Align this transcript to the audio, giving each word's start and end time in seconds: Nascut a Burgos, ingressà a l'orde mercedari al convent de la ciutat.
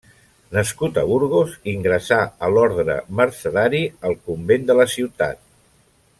Nascut 0.57 0.95
a 1.01 1.03
Burgos, 1.09 1.51
ingressà 1.73 2.19
a 2.47 2.49
l'orde 2.55 2.95
mercedari 3.21 3.83
al 4.11 4.19
convent 4.31 4.67
de 4.71 4.79
la 4.81 4.89
ciutat. 4.97 5.45